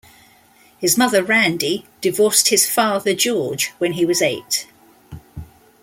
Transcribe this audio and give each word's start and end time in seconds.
His 0.79 0.97
mother, 0.97 1.23
Randy, 1.23 1.85
divorced 2.01 2.47
his 2.49 2.67
father, 2.67 3.13
George, 3.13 3.67
when 3.77 3.93
he 3.93 4.03
was 4.03 4.19
eight. 4.19 4.65